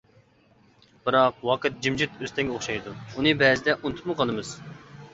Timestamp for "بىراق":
1.09-1.43